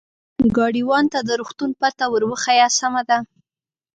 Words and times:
ګاډیوان 0.55 1.05
ته 1.13 1.19
د 1.27 1.29
روغتون 1.39 1.71
پته 1.79 2.05
ور 2.11 2.23
وښیه، 2.29 2.67
سمه 2.79 3.01
ده. 3.09 3.17